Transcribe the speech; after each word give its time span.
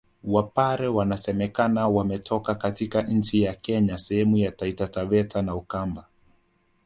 Wapare 0.23 0.87
wanasemekana 0.87 1.87
wametoka 1.87 2.55
katika 2.55 3.01
nchi 3.01 3.41
ya 3.43 3.53
Kenya 3.53 3.97
sehemu 3.97 4.39
za 4.45 4.51
Taita 4.51 4.87
Taveta 4.87 5.41
na 5.41 5.55
Ukamba 5.55 6.05